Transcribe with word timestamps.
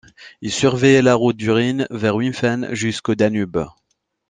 Il 0.41 0.51
surveillait 0.51 1.03
la 1.03 1.13
route 1.13 1.37
du 1.37 1.51
Rhin 1.51 1.85
vers 1.91 2.15
Wimpfen 2.15 2.73
jusqu'au 2.73 3.13
Danube. 3.13 3.63